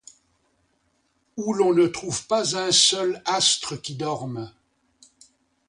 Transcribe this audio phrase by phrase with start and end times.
[1.37, 4.51] Où l’on ne trouve pas un seul astre qui dorme